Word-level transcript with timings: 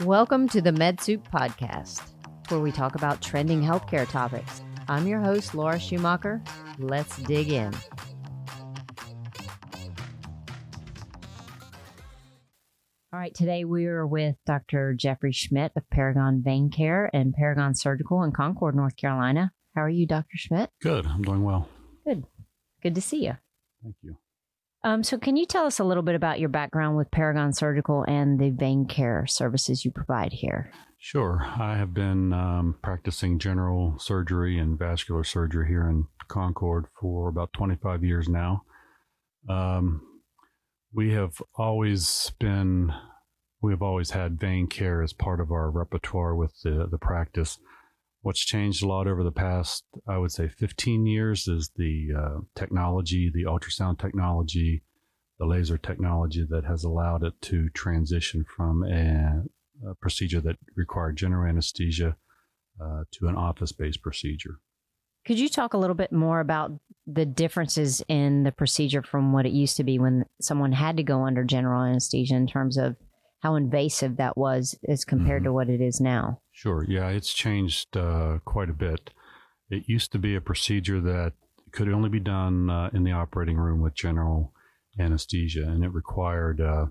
Welcome 0.00 0.48
to 0.48 0.60
the 0.60 0.72
MedSoup 0.72 1.22
Podcast, 1.30 2.02
where 2.48 2.58
we 2.58 2.72
talk 2.72 2.96
about 2.96 3.22
trending 3.22 3.62
healthcare 3.62 4.08
topics. 4.08 4.60
I'm 4.88 5.06
your 5.06 5.20
host, 5.20 5.54
Laura 5.54 5.78
Schumacher. 5.78 6.42
Let's 6.80 7.16
dig 7.18 7.50
in. 7.50 7.72
All 13.12 13.20
right, 13.20 13.32
today 13.32 13.64
we 13.64 13.86
are 13.86 14.04
with 14.04 14.34
Dr. 14.44 14.94
Jeffrey 14.94 15.32
Schmidt 15.32 15.70
of 15.76 15.88
Paragon 15.90 16.42
Vein 16.42 16.70
Care 16.70 17.08
and 17.14 17.32
Paragon 17.32 17.76
Surgical 17.76 18.24
in 18.24 18.32
Concord, 18.32 18.74
North 18.74 18.96
Carolina. 18.96 19.52
How 19.76 19.82
are 19.82 19.88
you, 19.88 20.06
Dr. 20.08 20.36
Schmidt? 20.36 20.70
Good. 20.82 21.06
I'm 21.06 21.22
doing 21.22 21.44
well. 21.44 21.68
Good. 22.04 22.24
Good 22.82 22.96
to 22.96 23.00
see 23.00 23.24
you. 23.24 23.36
Thank 23.82 23.94
you. 24.02 24.16
Um, 24.84 25.02
so, 25.02 25.16
can 25.16 25.34
you 25.36 25.46
tell 25.46 25.64
us 25.64 25.78
a 25.78 25.84
little 25.84 26.02
bit 26.02 26.14
about 26.14 26.38
your 26.38 26.50
background 26.50 26.98
with 26.98 27.10
Paragon 27.10 27.54
Surgical 27.54 28.04
and 28.06 28.38
the 28.38 28.50
vein 28.50 28.86
care 28.86 29.26
services 29.26 29.82
you 29.82 29.90
provide 29.90 30.34
here? 30.34 30.70
Sure. 30.98 31.42
I 31.58 31.76
have 31.76 31.94
been 31.94 32.34
um, 32.34 32.76
practicing 32.82 33.38
general 33.38 33.98
surgery 33.98 34.58
and 34.58 34.78
vascular 34.78 35.24
surgery 35.24 35.68
here 35.68 35.88
in 35.88 36.06
Concord 36.28 36.86
for 37.00 37.28
about 37.28 37.52
25 37.54 38.04
years 38.04 38.28
now. 38.28 38.62
Um, 39.48 40.02
we 40.92 41.12
have 41.12 41.42
always 41.56 42.32
been, 42.38 42.92
we 43.62 43.72
have 43.72 43.82
always 43.82 44.10
had 44.10 44.40
vein 44.40 44.66
care 44.66 45.02
as 45.02 45.12
part 45.12 45.40
of 45.40 45.50
our 45.50 45.70
repertoire 45.70 46.36
with 46.36 46.52
the, 46.62 46.88
the 46.90 46.98
practice. 46.98 47.58
What's 48.24 48.40
changed 48.40 48.82
a 48.82 48.88
lot 48.88 49.06
over 49.06 49.22
the 49.22 49.30
past, 49.30 49.84
I 50.08 50.16
would 50.16 50.32
say, 50.32 50.48
15 50.48 51.04
years 51.04 51.46
is 51.46 51.70
the 51.76 52.08
uh, 52.18 52.38
technology, 52.54 53.30
the 53.30 53.44
ultrasound 53.44 53.98
technology, 53.98 54.82
the 55.38 55.44
laser 55.44 55.76
technology 55.76 56.46
that 56.48 56.64
has 56.64 56.84
allowed 56.84 57.22
it 57.22 57.34
to 57.42 57.68
transition 57.68 58.46
from 58.56 58.82
a, 58.82 59.42
a 59.86 59.94
procedure 59.96 60.40
that 60.40 60.56
required 60.74 61.18
general 61.18 61.46
anesthesia 61.46 62.16
uh, 62.82 63.04
to 63.10 63.28
an 63.28 63.36
office 63.36 63.72
based 63.72 64.00
procedure. 64.00 64.58
Could 65.26 65.38
you 65.38 65.50
talk 65.50 65.74
a 65.74 65.78
little 65.78 65.94
bit 65.94 66.10
more 66.10 66.40
about 66.40 66.72
the 67.06 67.26
differences 67.26 68.02
in 68.08 68.44
the 68.44 68.52
procedure 68.52 69.02
from 69.02 69.34
what 69.34 69.44
it 69.44 69.52
used 69.52 69.76
to 69.76 69.84
be 69.84 69.98
when 69.98 70.24
someone 70.40 70.72
had 70.72 70.96
to 70.96 71.02
go 71.02 71.26
under 71.26 71.44
general 71.44 71.82
anesthesia 71.82 72.36
in 72.36 72.46
terms 72.46 72.78
of 72.78 72.96
how 73.44 73.56
invasive 73.56 74.16
that 74.16 74.38
was 74.38 74.74
as 74.88 75.04
compared 75.04 75.42
mm-hmm. 75.42 75.50
to 75.50 75.52
what 75.52 75.68
it 75.68 75.82
is 75.82 76.00
now? 76.00 76.40
Sure. 76.50 76.82
Yeah, 76.88 77.10
it's 77.10 77.34
changed 77.34 77.94
uh, 77.94 78.38
quite 78.46 78.70
a 78.70 78.72
bit. 78.72 79.10
It 79.68 79.84
used 79.86 80.12
to 80.12 80.18
be 80.18 80.34
a 80.34 80.40
procedure 80.40 80.98
that 81.02 81.34
could 81.70 81.90
only 81.90 82.08
be 82.08 82.20
done 82.20 82.70
uh, 82.70 82.88
in 82.94 83.04
the 83.04 83.12
operating 83.12 83.58
room 83.58 83.82
with 83.82 83.94
general 83.94 84.54
anesthesia, 84.98 85.64
and 85.64 85.84
it 85.84 85.92
required 85.92 86.60
uh, 86.62 86.86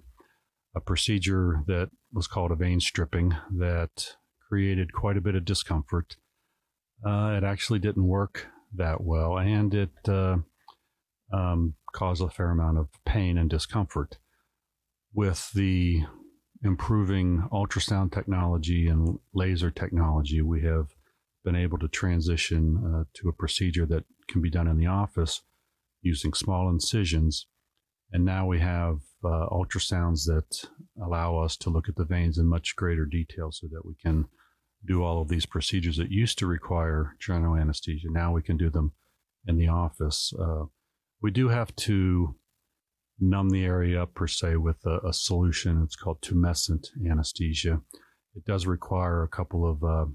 a 0.75 0.79
procedure 0.79 1.63
that 1.65 1.89
was 2.11 2.27
called 2.27 2.51
a 2.51 2.55
vein 2.55 2.79
stripping 2.79 3.35
that 3.57 4.15
created 4.47 4.93
quite 4.93 5.17
a 5.17 5.21
bit 5.21 5.33
of 5.33 5.45
discomfort. 5.45 6.17
Uh, 7.03 7.33
it 7.35 7.43
actually 7.43 7.79
didn't 7.79 8.07
work 8.07 8.45
that 8.75 9.01
well, 9.01 9.39
and 9.39 9.73
it 9.73 10.07
uh, 10.07 10.37
um, 11.33 11.73
caused 11.95 12.21
a 12.21 12.29
fair 12.29 12.51
amount 12.51 12.77
of 12.77 12.89
pain 13.07 13.39
and 13.39 13.49
discomfort. 13.49 14.19
With 15.15 15.51
the 15.53 16.03
improving 16.63 17.47
ultrasound 17.51 18.13
technology 18.13 18.87
and 18.87 19.19
laser 19.33 19.69
technology, 19.69 20.41
we 20.41 20.61
have 20.61 20.87
been 21.43 21.55
able 21.55 21.77
to 21.77 21.87
transition 21.87 22.81
uh, 22.85 23.03
to 23.13 23.27
a 23.27 23.33
procedure 23.33 23.85
that 23.85 24.05
can 24.29 24.41
be 24.41 24.49
done 24.49 24.67
in 24.67 24.77
the 24.77 24.87
office 24.87 25.41
using 26.01 26.33
small 26.33 26.69
incisions. 26.69 27.47
And 28.11 28.23
now 28.23 28.45
we 28.45 28.59
have 28.59 28.99
uh, 29.23 29.47
ultrasounds 29.49 30.25
that 30.25 30.67
allow 31.01 31.37
us 31.37 31.57
to 31.57 31.69
look 31.69 31.89
at 31.89 31.95
the 31.95 32.05
veins 32.05 32.37
in 32.37 32.45
much 32.45 32.75
greater 32.75 33.05
detail 33.05 33.51
so 33.51 33.67
that 33.71 33.85
we 33.85 33.95
can 33.95 34.25
do 34.85 35.03
all 35.03 35.21
of 35.21 35.29
these 35.29 35.45
procedures 35.45 35.97
that 35.97 36.11
used 36.11 36.37
to 36.37 36.47
require 36.47 37.15
general 37.19 37.55
anesthesia. 37.55 38.07
Now 38.09 38.33
we 38.33 38.41
can 38.41 38.57
do 38.57 38.69
them 38.69 38.93
in 39.47 39.57
the 39.57 39.67
office. 39.67 40.33
Uh, 40.39 40.65
we 41.21 41.31
do 41.31 41.49
have 41.49 41.75
to 41.77 42.35
numb 43.19 43.49
the 43.49 43.63
area 43.63 44.03
up 44.03 44.13
per 44.13 44.27
se 44.27 44.57
with 44.57 44.85
a, 44.85 44.99
a 45.07 45.13
solution. 45.13 45.81
It's 45.83 45.95
called 45.95 46.21
tumescent 46.21 46.87
anesthesia. 47.09 47.81
It 48.35 48.45
does 48.45 48.65
require 48.65 49.23
a 49.23 49.27
couple 49.27 49.69
of 49.69 49.83
uh, 49.83 50.05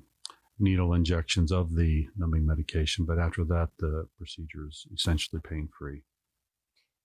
needle 0.58 0.92
injections 0.92 1.52
of 1.52 1.74
the 1.74 2.06
numbing 2.16 2.46
medication, 2.46 3.04
but 3.04 3.18
after 3.18 3.44
that, 3.44 3.68
the 3.78 4.08
procedure 4.18 4.66
is 4.68 4.86
essentially 4.92 5.40
pain 5.48 5.68
free. 5.78 6.02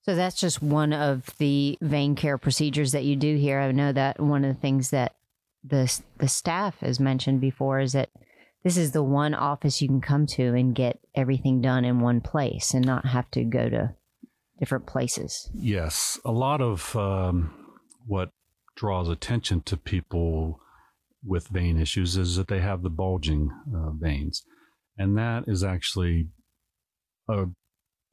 So 0.01 0.15
that's 0.15 0.39
just 0.39 0.61
one 0.61 0.91
of 0.91 1.33
the 1.37 1.77
vein 1.81 2.15
care 2.15 2.37
procedures 2.37 2.91
that 2.91 3.05
you 3.05 3.15
do 3.15 3.37
here. 3.37 3.59
I 3.59 3.71
know 3.71 3.93
that 3.93 4.19
one 4.19 4.43
of 4.43 4.53
the 4.53 4.59
things 4.59 4.89
that 4.89 5.15
the 5.63 6.01
the 6.17 6.27
staff 6.27 6.79
has 6.81 6.99
mentioned 6.99 7.39
before 7.39 7.79
is 7.79 7.93
that 7.93 8.09
this 8.65 8.75
is 8.75 8.91
the 8.91 9.03
one 9.03 9.33
office 9.33 9.81
you 9.81 9.87
can 9.87 10.01
come 10.01 10.25
to 10.25 10.53
and 10.55 10.75
get 10.75 10.99
everything 11.15 11.61
done 11.61 11.85
in 11.85 12.01
one 12.01 12.19
place 12.19 12.73
and 12.73 12.85
not 12.85 13.05
have 13.05 13.29
to 13.31 13.43
go 13.45 13.69
to 13.69 13.95
different 14.63 14.85
places. 14.85 15.49
Yes, 15.53 16.17
a 16.23 16.31
lot 16.31 16.61
of 16.61 16.95
um, 16.95 17.53
what 18.07 18.29
draws 18.77 19.09
attention 19.09 19.61
to 19.63 19.75
people 19.75 20.61
with 21.21 21.49
vein 21.49 21.77
issues 21.77 22.15
is 22.15 22.37
that 22.37 22.47
they 22.47 22.61
have 22.61 22.81
the 22.81 22.89
bulging 22.89 23.51
uh, 23.75 23.89
veins, 23.89 24.41
and 24.97 25.17
that 25.17 25.43
is 25.47 25.65
actually 25.65 26.29
a 27.27 27.47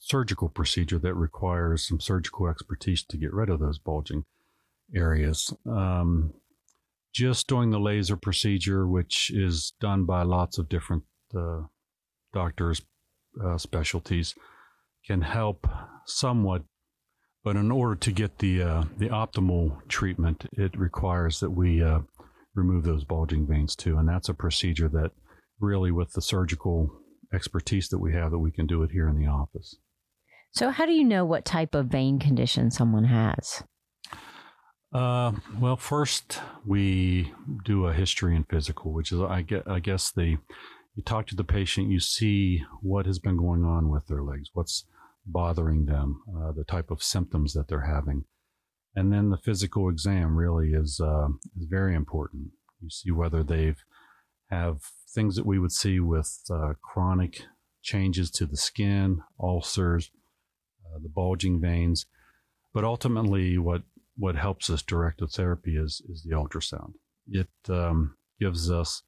surgical 0.00 0.48
procedure 0.48 0.98
that 0.98 1.14
requires 1.14 1.86
some 1.86 2.00
surgical 2.00 2.48
expertise 2.48 3.04
to 3.04 3.16
get 3.16 3.32
rid 3.32 3.48
of 3.48 3.60
those 3.60 3.78
bulging 3.78 4.24
areas. 4.92 5.54
Um, 5.64 6.34
just 7.14 7.46
doing 7.46 7.70
the 7.70 7.78
laser 7.78 8.16
procedure, 8.16 8.88
which 8.88 9.30
is 9.30 9.72
done 9.80 10.04
by 10.04 10.24
lots 10.24 10.58
of 10.58 10.68
different 10.68 11.04
uh, 11.32 11.62
doctors' 12.32 12.82
uh, 13.40 13.56
specialties, 13.56 14.34
can 15.06 15.22
help 15.22 15.66
somewhat, 16.06 16.62
but 17.44 17.56
in 17.56 17.70
order 17.70 17.94
to 17.96 18.12
get 18.12 18.38
the 18.38 18.62
uh, 18.62 18.84
the 18.96 19.08
optimal 19.08 19.86
treatment, 19.88 20.46
it 20.52 20.76
requires 20.78 21.40
that 21.40 21.50
we 21.50 21.82
uh, 21.82 22.00
remove 22.54 22.84
those 22.84 23.04
bulging 23.04 23.46
veins 23.46 23.76
too, 23.76 23.96
and 23.98 24.08
that's 24.08 24.28
a 24.28 24.34
procedure 24.34 24.88
that 24.88 25.12
really, 25.60 25.90
with 25.90 26.12
the 26.12 26.22
surgical 26.22 26.90
expertise 27.32 27.88
that 27.88 27.98
we 27.98 28.12
have, 28.12 28.30
that 28.30 28.38
we 28.38 28.50
can 28.50 28.66
do 28.66 28.82
it 28.82 28.90
here 28.90 29.08
in 29.08 29.16
the 29.16 29.26
office. 29.26 29.76
So, 30.52 30.70
how 30.70 30.86
do 30.86 30.92
you 30.92 31.04
know 31.04 31.24
what 31.24 31.44
type 31.44 31.74
of 31.74 31.86
vein 31.86 32.18
condition 32.18 32.70
someone 32.70 33.04
has? 33.04 33.62
Uh, 34.92 35.32
well, 35.60 35.76
first 35.76 36.40
we 36.66 37.32
do 37.64 37.86
a 37.86 37.92
history 37.92 38.34
and 38.34 38.48
physical, 38.48 38.92
which 38.92 39.12
is 39.12 39.20
I 39.20 39.42
get 39.42 39.62
I 39.68 39.78
guess 39.78 40.10
the 40.10 40.38
you 40.94 41.02
talk 41.02 41.26
to 41.28 41.36
the 41.36 41.44
patient, 41.44 41.88
you 41.88 42.00
see 42.00 42.64
what 42.80 43.06
has 43.06 43.18
been 43.18 43.36
going 43.36 43.64
on 43.64 43.88
with 43.88 44.06
their 44.06 44.22
legs, 44.22 44.50
what's 44.52 44.84
bothering 45.24 45.86
them, 45.86 46.22
uh, 46.36 46.52
the 46.52 46.64
type 46.64 46.90
of 46.90 47.02
symptoms 47.02 47.52
that 47.52 47.68
they're 47.68 47.82
having. 47.82 48.24
And 48.94 49.12
then 49.12 49.30
the 49.30 49.38
physical 49.38 49.88
exam 49.88 50.36
really 50.36 50.70
is, 50.70 51.00
uh, 51.00 51.28
is 51.56 51.66
very 51.68 51.94
important. 51.94 52.50
You 52.82 52.90
see 52.90 53.10
whether 53.10 53.44
they've 53.44 53.82
have 54.50 54.82
things 55.08 55.36
that 55.36 55.46
we 55.46 55.58
would 55.58 55.72
see 55.72 56.00
with 56.00 56.40
uh, 56.50 56.72
chronic 56.82 57.42
changes 57.82 58.30
to 58.32 58.46
the 58.46 58.56
skin, 58.56 59.22
ulcers, 59.38 60.10
uh, 60.84 60.98
the 61.00 61.08
bulging 61.08 61.60
veins. 61.60 62.06
But 62.74 62.84
ultimately, 62.84 63.58
what, 63.58 63.82
what 64.16 64.36
helps 64.36 64.68
us 64.68 64.82
direct 64.82 65.20
the 65.20 65.26
therapy 65.26 65.76
is, 65.76 66.02
is 66.08 66.24
the 66.24 66.34
ultrasound. 66.34 66.94
It 67.28 67.48
um, 67.68 68.16
gives 68.40 68.70
us 68.70 69.02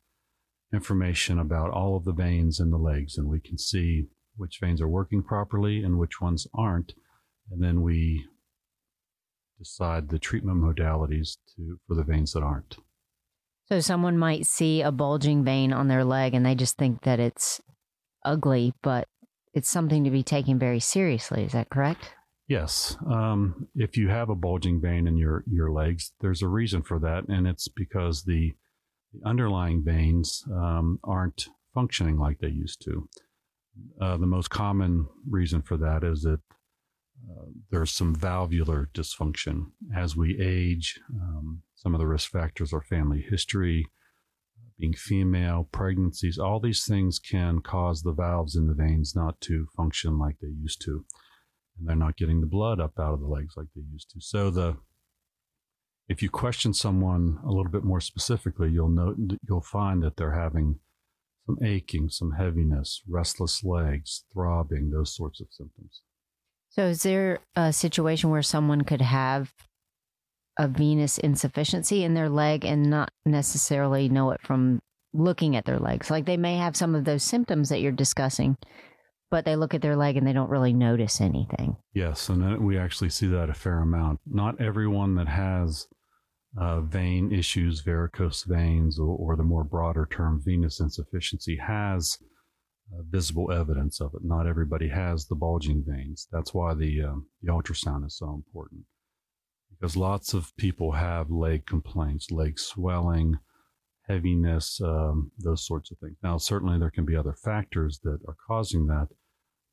information 0.72 1.38
about 1.38 1.70
all 1.70 1.96
of 1.96 2.04
the 2.04 2.12
veins 2.12 2.60
in 2.60 2.70
the 2.70 2.78
legs, 2.78 3.18
and 3.18 3.28
we 3.28 3.40
can 3.40 3.58
see 3.58 4.06
which 4.36 4.58
veins 4.60 4.80
are 4.80 4.88
working 4.88 5.22
properly 5.22 5.82
and 5.82 5.98
which 5.98 6.20
ones 6.20 6.46
aren't. 6.54 6.94
And 7.50 7.62
then 7.62 7.82
we 7.82 8.24
decide 9.58 10.08
the 10.08 10.18
treatment 10.18 10.62
modalities 10.62 11.36
to, 11.54 11.78
for 11.86 11.94
the 11.94 12.04
veins 12.04 12.32
that 12.32 12.42
aren't. 12.42 12.78
So 13.66 13.80
someone 13.80 14.18
might 14.18 14.46
see 14.46 14.82
a 14.82 14.90
bulging 14.90 15.44
vein 15.44 15.72
on 15.72 15.88
their 15.88 16.04
leg 16.04 16.34
and 16.34 16.44
they 16.44 16.54
just 16.54 16.76
think 16.76 17.02
that 17.02 17.20
it's 17.20 17.60
ugly, 18.24 18.74
but 18.82 19.06
it's 19.54 19.70
something 19.70 20.04
to 20.04 20.10
be 20.10 20.22
taken 20.22 20.58
very 20.58 20.80
seriously. 20.80 21.44
Is 21.44 21.52
that 21.52 21.70
correct? 21.70 22.14
Yes. 22.48 22.96
Um, 23.06 23.68
if 23.74 23.96
you 23.96 24.08
have 24.08 24.30
a 24.30 24.34
bulging 24.34 24.80
vein 24.80 25.06
in 25.06 25.16
your, 25.16 25.44
your 25.50 25.70
legs, 25.70 26.12
there's 26.20 26.42
a 26.42 26.48
reason 26.48 26.82
for 26.82 26.98
that, 26.98 27.28
and 27.28 27.46
it's 27.46 27.68
because 27.68 28.24
the, 28.24 28.54
the 29.12 29.28
underlying 29.28 29.82
veins 29.84 30.44
um, 30.52 30.98
aren't 31.04 31.48
functioning 31.74 32.18
like 32.18 32.38
they 32.38 32.48
used 32.48 32.82
to. 32.84 33.08
Uh, 34.00 34.16
the 34.16 34.26
most 34.26 34.50
common 34.50 35.06
reason 35.28 35.62
for 35.62 35.76
that 35.76 36.04
is 36.04 36.22
that 36.22 36.40
uh, 37.30 37.44
there's 37.70 37.92
some 37.92 38.14
valvular 38.14 38.90
dysfunction. 38.92 39.66
As 39.96 40.16
we 40.16 40.38
age, 40.40 41.00
um, 41.20 41.62
some 41.74 41.94
of 41.94 42.00
the 42.00 42.06
risk 42.06 42.30
factors 42.30 42.72
are 42.72 42.82
family 42.82 43.24
history, 43.28 43.86
being 44.78 44.94
female, 44.94 45.68
pregnancies, 45.70 46.38
all 46.38 46.58
these 46.58 46.84
things 46.84 47.18
can 47.18 47.60
cause 47.60 48.02
the 48.02 48.12
valves 48.12 48.56
in 48.56 48.66
the 48.66 48.74
veins 48.74 49.14
not 49.14 49.40
to 49.42 49.66
function 49.76 50.18
like 50.18 50.36
they 50.40 50.48
used 50.48 50.82
to. 50.82 51.04
And 51.78 51.88
they're 51.88 51.96
not 51.96 52.16
getting 52.16 52.40
the 52.40 52.46
blood 52.46 52.80
up 52.80 52.98
out 52.98 53.14
of 53.14 53.20
the 53.20 53.28
legs 53.28 53.54
like 53.56 53.68
they 53.74 53.82
used 53.92 54.10
to. 54.10 54.20
So 54.20 54.50
the 54.50 54.76
if 56.08 56.22
you 56.22 56.30
question 56.30 56.74
someone 56.74 57.38
a 57.44 57.48
little 57.48 57.70
bit 57.70 57.84
more 57.84 58.00
specifically, 58.00 58.70
you'll 58.70 58.88
note 58.88 59.16
you'll 59.48 59.62
find 59.62 60.02
that 60.02 60.16
they're 60.16 60.38
having 60.38 60.78
some 61.46 61.58
aching, 61.62 62.08
some 62.08 62.32
heaviness, 62.32 63.02
restless 63.08 63.64
legs, 63.64 64.24
throbbing, 64.32 64.90
those 64.90 65.14
sorts 65.14 65.40
of 65.40 65.48
symptoms. 65.50 66.02
So, 66.70 66.86
is 66.86 67.02
there 67.02 67.40
a 67.54 67.72
situation 67.72 68.30
where 68.30 68.42
someone 68.42 68.82
could 68.82 69.02
have 69.02 69.52
a 70.58 70.68
venous 70.68 71.18
insufficiency 71.18 72.04
in 72.04 72.14
their 72.14 72.28
leg 72.28 72.64
and 72.64 72.88
not 72.88 73.10
necessarily 73.24 74.08
know 74.08 74.30
it 74.30 74.40
from 74.42 74.80
looking 75.12 75.56
at 75.56 75.64
their 75.64 75.78
legs? 75.78 76.10
Like 76.10 76.24
they 76.24 76.36
may 76.36 76.56
have 76.56 76.76
some 76.76 76.94
of 76.94 77.04
those 77.04 77.22
symptoms 77.22 77.68
that 77.68 77.80
you're 77.80 77.92
discussing, 77.92 78.56
but 79.32 79.46
they 79.46 79.56
look 79.56 79.72
at 79.72 79.80
their 79.80 79.96
leg 79.96 80.18
and 80.18 80.26
they 80.26 80.34
don't 80.34 80.50
really 80.50 80.74
notice 80.74 81.18
anything. 81.18 81.74
Yes, 81.94 82.28
and 82.28 82.62
we 82.62 82.76
actually 82.76 83.08
see 83.08 83.26
that 83.28 83.48
a 83.48 83.54
fair 83.54 83.78
amount. 83.78 84.20
Not 84.26 84.60
everyone 84.60 85.14
that 85.14 85.26
has 85.26 85.88
uh, 86.54 86.82
vein 86.82 87.32
issues, 87.32 87.80
varicose 87.80 88.44
veins, 88.44 88.98
or, 88.98 89.16
or, 89.16 89.36
the 89.36 89.42
more 89.42 89.64
broader 89.64 90.06
term 90.12 90.42
venous 90.44 90.80
insufficiency 90.80 91.56
has 91.56 92.18
uh, 92.92 93.00
visible 93.08 93.50
evidence 93.50 94.02
of 94.02 94.12
it. 94.14 94.20
Not 94.22 94.46
everybody 94.46 94.88
has 94.88 95.24
the 95.24 95.34
bulging 95.34 95.82
veins. 95.86 96.28
That's 96.30 96.52
why 96.52 96.74
the, 96.74 97.02
uh, 97.02 97.14
the 97.42 97.52
ultrasound 97.52 98.04
is 98.04 98.18
so 98.18 98.34
important 98.34 98.82
because 99.70 99.96
lots 99.96 100.34
of 100.34 100.54
people 100.58 100.92
have 100.92 101.30
leg 101.30 101.64
complaints, 101.64 102.30
leg 102.30 102.58
swelling, 102.58 103.38
heaviness, 104.06 104.80
um, 104.82 105.32
those 105.38 105.66
sorts 105.66 105.90
of 105.90 105.98
things. 105.98 106.16
Now, 106.22 106.36
certainly 106.36 106.78
there 106.78 106.90
can 106.90 107.04
be 107.04 107.16
other 107.16 107.32
factors 107.32 108.00
that 108.04 108.18
are 108.28 108.36
causing 108.46 108.86
that, 108.88 109.08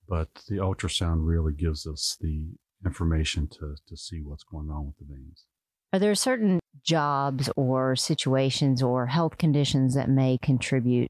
but 0.10 0.28
the 0.50 0.56
ultrasound 0.56 1.20
really 1.20 1.54
gives 1.54 1.86
us 1.86 2.18
the 2.20 2.48
information 2.84 3.48
to, 3.48 3.76
to 3.88 3.96
see 3.96 4.22
what's 4.22 4.44
going 4.44 4.70
on 4.70 4.88
with 4.88 4.98
the 4.98 5.14
veins. 5.14 5.46
Are 5.94 6.00
there 6.00 6.16
certain 6.16 6.60
jobs 6.84 7.50
or 7.56 7.96
situations 7.96 8.82
or 8.82 9.06
health 9.06 9.38
conditions 9.38 9.96
that 9.96 10.10
may 10.10 10.40
contribute 10.42 11.10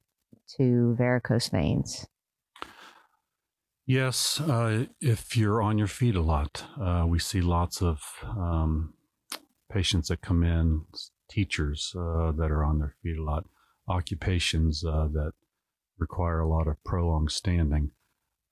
to 0.58 0.96
varicose 0.98 1.50
veins? 1.50 2.06
Yes, 3.86 4.40
uh, 4.40 4.86
if 5.02 5.36
you're 5.36 5.62
on 5.62 5.78
your 5.78 5.88
feet 5.88 6.16
a 6.16 6.22
lot, 6.22 6.64
uh, 6.80 7.06
we 7.08 7.18
see 7.18 7.42
lots 7.42 7.82
of 7.82 8.04
um, 8.24 8.94
patients 9.72 10.10
that 10.10 10.22
come 10.22 10.44
in, 10.44 10.86
teachers 11.30 11.94
uh, 11.96 12.32
that 12.34 12.52
are 12.52 12.64
on 12.64 12.80
their 12.80 12.96
feet 13.02 13.18
a 13.18 13.24
lot, 13.24 13.46
occupations 13.88 14.84
uh, 14.86 15.08
that 15.12 15.32
require 15.98 16.40
a 16.40 16.48
lot 16.48 16.68
of 16.68 16.84
prolonged 16.84 17.32
standing. 17.32 17.92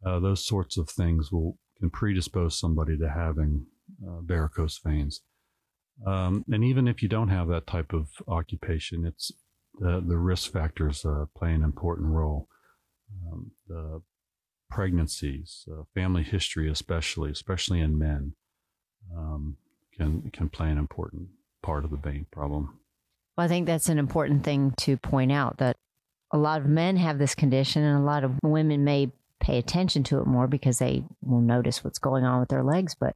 Uh, 0.06 0.20
those 0.20 0.46
sorts 0.46 0.78
of 0.78 0.90
things 0.90 1.32
will 1.32 1.58
can 1.80 1.90
predispose 1.90 2.60
somebody 2.60 2.98
to 2.98 3.10
having 3.10 3.66
uh, 4.08 4.20
varicose 4.22 4.80
veins. 4.84 5.22
Um, 6.06 6.44
and 6.52 6.64
even 6.64 6.88
if 6.88 7.02
you 7.02 7.10
don't 7.10 7.30
have 7.30 7.48
that 7.48 7.68
type 7.68 7.94
of 7.94 8.10
occupation, 8.28 9.06
it's 9.06 9.32
the, 9.80 10.04
the 10.06 10.18
risk 10.18 10.52
factors 10.52 11.06
uh, 11.06 11.26
play 11.36 11.54
an 11.54 11.64
important 11.64 12.10
role. 12.10 12.48
Um, 13.32 13.52
the 13.68 14.02
pregnancies, 14.70 15.66
uh, 15.72 15.84
family 15.94 16.24
history, 16.24 16.70
especially, 16.70 17.32
especially 17.32 17.80
in 17.80 17.98
men, 17.98 18.34
um, 19.16 19.58
can 19.96 20.30
can 20.32 20.50
play 20.50 20.70
an 20.70 20.78
important 20.78 21.30
part 21.64 21.86
of 21.86 21.92
the 21.92 21.98
vein 21.98 22.26
problem. 22.32 22.80
Well, 23.38 23.46
I 23.46 23.48
think 23.48 23.66
that's 23.66 23.90
an 23.90 23.98
important 23.98 24.44
thing 24.44 24.74
to 24.80 24.98
point 24.98 25.32
out 25.32 25.58
that 25.60 25.76
a 26.32 26.38
lot 26.38 26.60
of 26.60 26.68
men 26.68 26.98
have 26.98 27.18
this 27.18 27.34
condition, 27.34 27.84
and 27.84 27.98
a 27.98 28.06
lot 28.06 28.24
of 28.24 28.34
women 28.44 28.84
may 28.84 29.12
pay 29.40 29.58
attention 29.58 30.04
to 30.04 30.20
it 30.20 30.28
more 30.28 30.48
because 30.48 30.80
they 30.80 31.04
will 31.22 31.42
notice 31.42 31.84
what's 31.84 32.00
going 32.00 32.24
on 32.24 32.40
with 32.40 32.50
their 32.50 32.64
legs, 32.64 32.96
but 33.00 33.16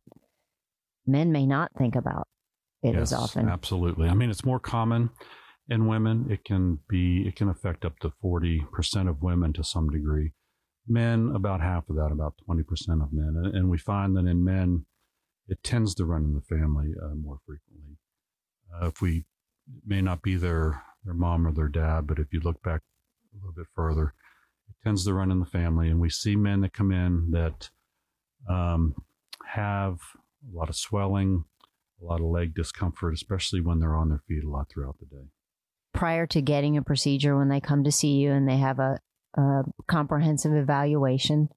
men 1.05 1.31
may 1.31 1.45
not 1.45 1.71
think 1.77 1.95
about 1.95 2.27
it 2.83 2.93
yes, 2.93 3.11
as 3.11 3.13
often. 3.13 3.49
Absolutely. 3.49 4.07
I 4.07 4.13
mean, 4.13 4.29
it's 4.29 4.45
more 4.45 4.59
common 4.59 5.09
in 5.69 5.87
women. 5.87 6.27
It 6.29 6.43
can 6.43 6.79
be, 6.89 7.27
it 7.27 7.35
can 7.35 7.49
affect 7.49 7.85
up 7.85 7.99
to 7.99 8.11
40% 8.23 9.09
of 9.09 9.21
women 9.21 9.53
to 9.53 9.63
some 9.63 9.89
degree. 9.89 10.33
Men, 10.87 11.31
about 11.35 11.61
half 11.61 11.89
of 11.89 11.95
that, 11.95 12.11
about 12.11 12.35
20% 12.49 12.61
of 13.03 13.13
men. 13.13 13.33
And, 13.35 13.55
and 13.55 13.69
we 13.69 13.77
find 13.77 14.15
that 14.17 14.25
in 14.25 14.43
men, 14.43 14.85
it 15.47 15.63
tends 15.63 15.95
to 15.95 16.05
run 16.05 16.23
in 16.23 16.33
the 16.33 16.41
family 16.41 16.93
uh, 17.01 17.15
more 17.15 17.37
frequently. 17.45 17.97
Uh, 18.73 18.87
if 18.87 19.01
we 19.01 19.25
may 19.85 20.01
not 20.01 20.21
be 20.21 20.35
their, 20.35 20.83
their 21.03 21.13
mom 21.13 21.45
or 21.45 21.51
their 21.51 21.67
dad, 21.67 22.07
but 22.07 22.19
if 22.19 22.33
you 22.33 22.39
look 22.39 22.61
back 22.63 22.81
a 23.33 23.37
little 23.37 23.53
bit 23.53 23.67
further, 23.75 24.13
tends 24.83 25.05
to 25.05 25.13
run 25.13 25.31
in 25.31 25.39
the 25.39 25.45
family. 25.45 25.89
And 25.89 25.99
we 25.99 26.09
see 26.09 26.35
men 26.35 26.61
that 26.61 26.73
come 26.73 26.91
in 26.91 27.31
that 27.31 27.69
um, 28.49 28.95
have 29.45 29.99
a 30.51 30.57
lot 30.57 30.69
of 30.69 30.75
swelling, 30.75 31.45
a 32.01 32.05
lot 32.05 32.19
of 32.19 32.25
leg 32.25 32.55
discomfort, 32.55 33.13
especially 33.13 33.61
when 33.61 33.79
they're 33.79 33.95
on 33.95 34.09
their 34.09 34.21
feet 34.27 34.43
a 34.43 34.49
lot 34.49 34.69
throughout 34.69 34.97
the 34.99 35.05
day. 35.05 35.25
Prior 35.93 36.25
to 36.27 36.41
getting 36.41 36.77
a 36.77 36.81
procedure, 36.81 37.37
when 37.37 37.49
they 37.49 37.59
come 37.59 37.83
to 37.83 37.91
see 37.91 38.13
you 38.13 38.31
and 38.31 38.47
they 38.47 38.57
have 38.57 38.79
a, 38.79 38.99
a 39.35 39.63
comprehensive 39.87 40.53
evaluation, 40.53 41.49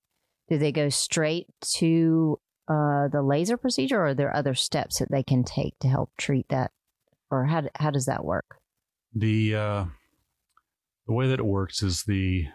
do 0.48 0.58
they 0.58 0.72
go 0.72 0.88
straight 0.88 1.46
to 1.76 2.38
uh, 2.68 3.08
the 3.08 3.22
laser 3.22 3.56
procedure, 3.56 4.00
or 4.00 4.08
are 4.08 4.14
there 4.14 4.34
other 4.34 4.54
steps 4.54 4.98
that 4.98 5.10
they 5.10 5.22
can 5.22 5.44
take 5.44 5.78
to 5.78 5.88
help 5.88 6.10
treat 6.18 6.46
that, 6.48 6.72
or 7.30 7.46
how 7.46 7.62
how 7.76 7.90
does 7.90 8.06
that 8.06 8.24
work? 8.24 8.58
The 9.14 9.54
uh, 9.54 9.84
the 11.06 11.12
way 11.12 11.28
that 11.28 11.38
it 11.38 11.46
works 11.46 11.82
is 11.82 12.04
the 12.04 12.46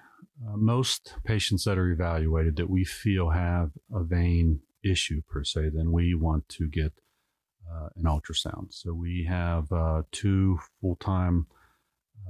uh, 0.48 0.56
most 0.56 1.16
patients 1.26 1.66
that 1.66 1.78
are 1.78 1.90
evaluated 1.90 2.56
that 2.56 2.70
we 2.70 2.86
feel 2.86 3.30
have 3.30 3.72
a 3.94 4.04
vein 4.04 4.62
issue 4.84 5.22
per 5.28 5.44
se, 5.44 5.70
then 5.74 5.92
we 5.92 6.14
want 6.14 6.48
to 6.50 6.68
get 6.70 6.94
uh, 7.70 7.90
an 7.98 8.04
ultrasound. 8.04 8.68
So 8.72 8.94
we 8.94 9.26
have 9.30 9.72
uh, 9.72 10.04
two 10.12 10.60
full 10.80 10.96
time 10.96 11.48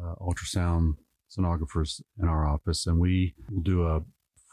uh, 0.01 0.15
ultrasound 0.15 0.95
sonographers 1.29 2.01
in 2.21 2.27
our 2.27 2.47
office, 2.47 2.87
and 2.87 2.99
we 2.99 3.35
will 3.49 3.61
do 3.61 3.83
a 3.83 4.01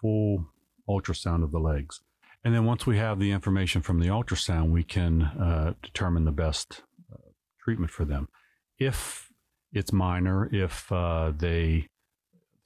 full 0.00 0.46
ultrasound 0.88 1.42
of 1.42 1.50
the 1.50 1.58
legs. 1.58 2.00
And 2.44 2.54
then 2.54 2.64
once 2.64 2.86
we 2.86 2.98
have 2.98 3.18
the 3.18 3.32
information 3.32 3.80
from 3.82 3.98
the 3.98 4.08
ultrasound, 4.08 4.70
we 4.70 4.84
can 4.84 5.22
uh, 5.22 5.72
determine 5.82 6.24
the 6.24 6.32
best 6.32 6.82
uh, 7.12 7.16
treatment 7.64 7.90
for 7.90 8.04
them. 8.04 8.28
If 8.78 9.30
it's 9.72 9.92
minor, 9.92 10.48
if 10.52 10.86
they 10.88 11.88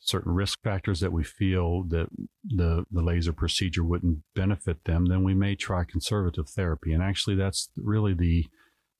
certain 0.00 0.32
risk 0.32 0.62
factors 0.62 1.00
that 1.00 1.12
we 1.12 1.22
feel 1.22 1.84
that 1.84 2.08
the, 2.42 2.84
the 2.90 3.02
laser 3.02 3.32
procedure 3.32 3.84
wouldn't 3.84 4.18
benefit 4.34 4.84
them, 4.84 5.06
then 5.06 5.22
we 5.22 5.34
may 5.34 5.54
try 5.54 5.84
conservative 5.84 6.48
therapy. 6.48 6.92
And 6.92 7.02
actually, 7.02 7.36
that's 7.36 7.68
really 7.76 8.14
the, 8.14 8.46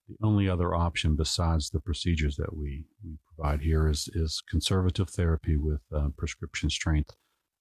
the 0.08 0.16
only 0.22 0.48
other 0.48 0.74
option 0.74 1.16
besides 1.16 1.70
the 1.70 1.80
procedures 1.80 2.36
that 2.36 2.54
we, 2.54 2.84
we 3.02 3.16
provide 3.34 3.62
here 3.62 3.88
is, 3.88 4.08
is 4.12 4.42
conservative 4.48 5.08
therapy 5.08 5.56
with 5.56 5.80
uh, 5.94 6.08
prescription 6.18 6.68
strength 6.68 7.16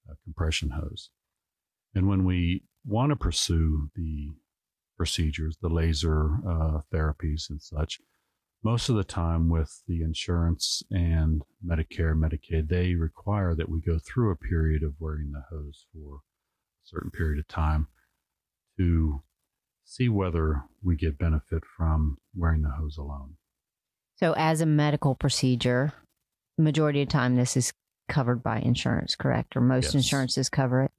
uh, 0.10 0.16
compression 0.26 0.72
hose. 0.72 1.10
And 1.96 2.08
when 2.08 2.26
we 2.26 2.64
want 2.86 3.12
to 3.12 3.16
pursue 3.16 3.90
the 3.96 4.30
procedures, 4.98 5.58
the 5.62 5.70
laser 5.70 6.40
uh, 6.48 6.82
therapies 6.94 7.50
and 7.50 7.62
such, 7.62 8.00
most 8.64 8.90
of 8.90 8.96
the 8.96 9.04
time 9.04 9.50
with 9.50 9.82
the 9.88 10.02
insurance 10.02 10.84
and 10.92 11.44
Medicare, 11.66 12.14
Medicaid, 12.14 12.68
they 12.68 12.94
require 12.94 13.56
that 13.56 13.70
we 13.70 13.80
go 13.80 14.00
through 14.00 14.32
a 14.32 14.36
period 14.36 14.84
of 14.84 14.96
wearing 15.00 15.32
the 15.32 15.44
hose 15.50 15.86
for 15.94 16.16
a 16.16 16.20
certain 16.84 17.12
period 17.12 17.40
of 17.40 17.48
time 17.48 17.88
to 18.78 19.22
see 19.86 20.10
whether 20.10 20.64
we 20.84 20.96
get 20.96 21.18
benefit 21.18 21.64
from 21.78 22.18
wearing 22.36 22.62
the 22.62 22.70
hose 22.70 22.98
alone. 22.98 23.36
So, 24.18 24.34
as 24.34 24.60
a 24.60 24.66
medical 24.66 25.16
procedure, 25.16 25.94
majority 26.58 27.02
of 27.02 27.08
the 27.08 27.14
time 27.14 27.38
this 27.38 27.56
is 27.56 27.72
covered 28.10 28.44
by 28.44 28.60
insurance, 28.60 29.16
correct? 29.16 29.56
Or 29.56 29.62
most 29.62 29.86
yes. 29.86 29.96
insurances 29.96 30.50
cover 30.50 30.84
it? 30.84 30.92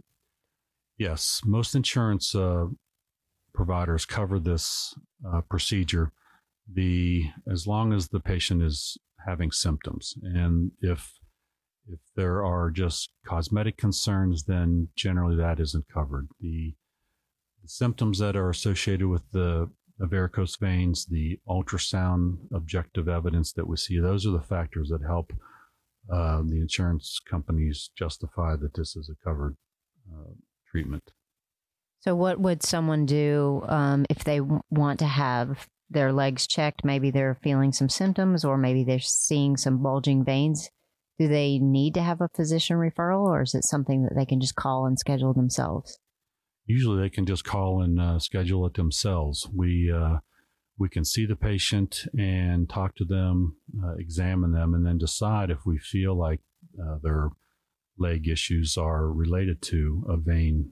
Yes, 0.97 1.43
most 1.45 1.75
insurance 1.75 2.35
uh, 2.35 2.67
providers 3.53 4.07
cover 4.07 4.39
this 4.39 4.95
uh, 5.27 5.43
procedure 5.43 6.13
the 6.73 7.25
as 7.51 7.67
long 7.67 7.93
as 7.93 8.09
the 8.09 8.21
patient 8.21 8.63
is 8.63 8.97
having 9.27 9.51
symptoms. 9.51 10.15
And 10.23 10.73
if 10.81 11.13
if 11.89 12.01
there 12.15 12.45
are 12.45 12.71
just 12.71 13.11
cosmetic 13.27 13.77
concerns 13.77 14.45
then 14.45 14.89
generally 14.97 15.37
that 15.37 15.59
isn't 15.59 15.87
covered. 15.93 16.29
The, 16.41 16.75
the 17.63 17.69
symptoms 17.69 18.19
that 18.19 18.37
are 18.37 18.51
associated 18.51 19.09
with 19.09 19.23
the, 19.33 19.71
the 19.99 20.07
varicose 20.07 20.57
veins 20.57 21.07
the 21.07 21.41
ultrasound 21.49 22.39
objective 22.55 23.09
evidence 23.09 23.53
that 23.53 23.67
we 23.67 23.77
see 23.77 23.99
those 23.99 24.27
are 24.27 24.31
the 24.31 24.41
factors 24.41 24.91
that 24.91 25.03
help 25.03 25.33
uh, 26.13 26.43
the 26.43 26.61
insurance 26.61 27.21
companies 27.29 27.91
justify 27.97 28.57
that 28.57 28.75
this 28.75 28.97
is 28.97 29.11
a 29.11 29.25
covered 29.25 29.57
uh, 30.13 30.31
treatment. 30.71 31.13
So, 32.01 32.15
what 32.15 32.41
would 32.41 32.63
someone 32.63 33.07
do 33.07 33.63
um, 33.69 34.07
if 34.09 34.25
they 34.25 34.41
want 34.41 34.99
to 35.01 35.07
have 35.07 35.69
their 35.91 36.13
legs 36.13 36.47
checked. 36.47 36.85
Maybe 36.85 37.11
they're 37.11 37.39
feeling 37.43 37.73
some 37.73 37.89
symptoms 37.89 38.45
or 38.45 38.57
maybe 38.57 38.85
they're 38.85 39.01
seeing 39.01 39.57
some 39.57 39.83
bulging 39.83 40.25
veins. 40.25 40.71
Do 41.19 41.29
they 41.29 41.59
need 41.59 41.95
to 41.95 42.03
have 42.03 42.21
a 42.21 42.31
physician 42.35 42.77
referral 42.77 43.25
or 43.25 43.43
is 43.43 43.55
it 43.55 43.65
something 43.65 44.05
that 44.05 44.15
they 44.15 44.25
can 44.25 44.41
just 44.41 44.55
call 44.55 44.87
and 44.87 44.99
schedule 44.99 45.35
themselves? 45.35 45.99
Usually 46.67 47.03
they 47.03 47.11
can 47.11 47.27
just 47.27 47.45
call 47.45 47.83
and 47.83 48.01
uh, 48.01 48.19
schedule 48.19 48.65
it 48.67 48.75
themselves. 48.75 49.49
We, 49.53 49.93
uh, 49.93 50.19
we 50.79 50.89
can 50.89 51.05
see 51.05 51.27
the 51.27 51.37
patient 51.37 52.07
and 52.17 52.71
talk 52.71 52.95
to 52.97 53.05
them, 53.05 53.57
uh, 53.85 53.95
examine 53.99 54.53
them, 54.53 54.73
and 54.73 54.87
then 54.87 54.97
decide 54.97 55.51
if 55.51 55.67
we 55.67 55.79
feel 55.79 56.17
like 56.17 56.41
uh, 56.81 56.99
their 57.03 57.31
leg 57.99 58.29
issues 58.29 58.79
are 58.79 59.13
related 59.13 59.61
to 59.61 60.07
a 60.09 60.17
vein 60.17 60.71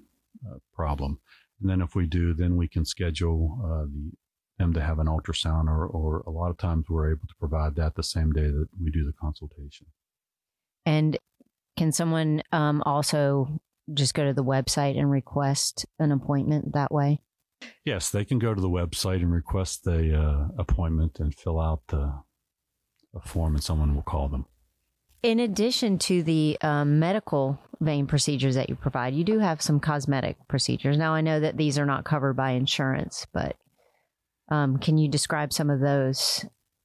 uh, 0.48 0.58
problem. 0.72 1.18
And 1.60 1.68
then 1.68 1.82
if 1.82 1.94
we 1.94 2.06
do, 2.06 2.32
then 2.32 2.56
we 2.56 2.68
can 2.68 2.84
schedule 2.84 3.58
uh, 3.62 3.84
the, 3.92 4.12
them 4.58 4.72
to 4.74 4.80
have 4.80 4.98
an 4.98 5.06
ultrasound, 5.06 5.66
or, 5.66 5.86
or 5.86 6.22
a 6.26 6.30
lot 6.30 6.50
of 6.50 6.58
times 6.58 6.86
we're 6.88 7.10
able 7.10 7.26
to 7.26 7.34
provide 7.38 7.76
that 7.76 7.94
the 7.94 8.02
same 8.02 8.32
day 8.32 8.46
that 8.46 8.66
we 8.82 8.90
do 8.90 9.04
the 9.04 9.12
consultation. 9.20 9.86
And 10.84 11.18
can 11.76 11.92
someone 11.92 12.42
um, 12.52 12.82
also 12.84 13.60
just 13.94 14.14
go 14.14 14.24
to 14.24 14.34
the 14.34 14.44
website 14.44 14.98
and 14.98 15.10
request 15.10 15.86
an 15.98 16.12
appointment 16.12 16.72
that 16.72 16.92
way? 16.92 17.20
Yes, 17.84 18.10
they 18.10 18.24
can 18.24 18.38
go 18.38 18.54
to 18.54 18.60
the 18.60 18.68
website 18.68 19.16
and 19.16 19.32
request 19.32 19.84
the 19.84 20.16
uh, 20.16 20.48
appointment 20.58 21.18
and 21.18 21.34
fill 21.34 21.60
out 21.60 21.82
the 21.88 22.12
a 23.14 23.20
form, 23.20 23.54
and 23.54 23.64
someone 23.64 23.94
will 23.94 24.02
call 24.02 24.28
them. 24.28 24.44
In 25.22 25.40
addition 25.40 25.98
to 26.00 26.22
the 26.22 26.58
um, 26.60 26.98
medical 26.98 27.58
vein 27.80 28.06
procedures 28.06 28.54
that 28.54 28.68
you 28.68 28.76
provide, 28.76 29.14
you 29.14 29.24
do 29.24 29.38
have 29.38 29.62
some 29.62 29.80
cosmetic 29.80 30.36
procedures. 30.46 30.96
Now, 30.96 31.14
I 31.14 31.22
know 31.22 31.40
that 31.40 31.56
these 31.56 31.78
are 31.78 31.86
not 31.86 32.04
covered 32.04 32.34
by 32.34 32.50
insurance, 32.50 33.26
but 33.32 33.56
um, 34.48 34.78
can 34.78 34.98
you 34.98 35.08
describe 35.08 35.52
some 35.52 35.70
of 35.70 35.80
those 35.80 36.44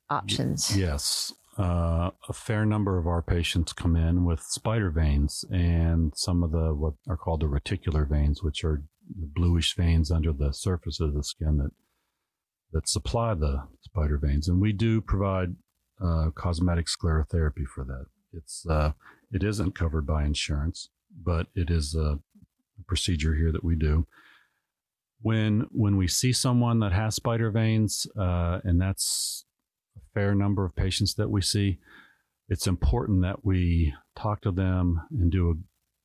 options? 0.09 0.77
Yes. 0.77 1.33
Uh, 1.57 2.09
a 2.27 2.33
fair 2.33 2.65
number 2.65 2.97
of 2.97 3.05
our 3.05 3.21
patients 3.21 3.73
come 3.73 3.95
in 3.95 4.25
with 4.25 4.41
spider 4.41 4.89
veins 4.89 5.45
and 5.51 6.11
some 6.15 6.41
of 6.41 6.51
the 6.51 6.73
what 6.73 6.93
are 7.07 7.17
called 7.17 7.41
the 7.41 7.45
reticular 7.45 8.09
veins, 8.09 8.41
which 8.41 8.63
are 8.63 8.81
the 9.19 9.27
bluish 9.27 9.75
veins 9.75 10.09
under 10.09 10.33
the 10.33 10.51
surface 10.51 10.99
of 10.99 11.13
the 11.13 11.23
skin 11.23 11.57
that 11.57 11.71
that 12.71 12.89
supply 12.89 13.35
the 13.35 13.67
spider 13.81 14.17
veins, 14.17 14.47
and 14.47 14.59
we 14.59 14.73
do 14.73 14.99
provide 14.99 15.55
uh, 16.03 16.31
cosmetic 16.33 16.87
sclerotherapy 16.87 17.65
for 17.65 17.83
that. 17.83 18.05
It's 18.33 18.65
uh, 18.67 18.93
it 19.31 19.43
isn't 19.43 19.75
covered 19.75 20.07
by 20.07 20.25
insurance, 20.25 20.89
but 21.23 21.47
it 21.55 21.69
is 21.69 21.95
a 21.95 22.19
procedure 22.87 23.35
here 23.35 23.51
that 23.51 23.63
we 23.63 23.75
do. 23.75 24.07
When 25.23 25.67
when 25.71 25.95
we 25.97 26.07
see 26.07 26.33
someone 26.33 26.79
that 26.81 26.91
has 26.91 27.15
spider 27.15 27.49
veins, 27.49 28.05
uh, 28.19 28.59
and 28.63 28.79
that's 28.79 29.45
a 29.97 30.01
fair 30.13 30.35
number 30.35 30.65
of 30.65 30.75
patients 30.75 31.15
that 31.15 31.31
we 31.31 31.41
see, 31.41 31.79
it's 32.49 32.67
important 32.67 33.21
that 33.21 33.45
we 33.45 33.93
talk 34.17 34.41
to 34.41 34.51
them 34.51 35.01
and 35.09 35.31
do 35.31 35.49
a 35.49 35.53